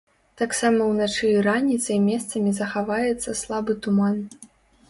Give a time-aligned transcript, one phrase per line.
[0.41, 4.17] Таксама ўначы і раніцай месцамі захаваецца слабы туман.